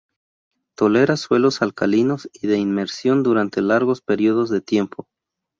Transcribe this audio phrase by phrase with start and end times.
[0.73, 5.07] Tolera suelos alcalinos y de inmersión durante largos períodos de tiempo.